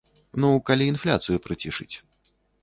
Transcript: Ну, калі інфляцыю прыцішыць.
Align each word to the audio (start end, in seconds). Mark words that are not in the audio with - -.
Ну, 0.43 0.49
калі 0.69 0.87
інфляцыю 0.93 1.37
прыцішыць. 1.45 1.91